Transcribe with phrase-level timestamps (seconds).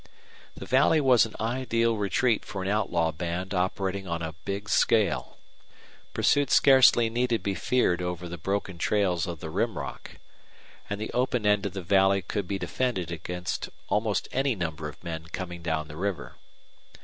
[0.55, 5.37] The valley was an ideal retreat for an outlaw band operating on a big scale.
[6.11, 10.17] Pursuit scarcely need be feared over the broken trails of the Rim Rock.
[10.89, 15.03] And the open end of the valley could be defended against almost any number of
[15.03, 16.33] men coming down the river.